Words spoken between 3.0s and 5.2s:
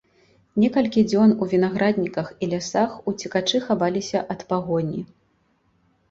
уцекачы хаваліся ад пагоні.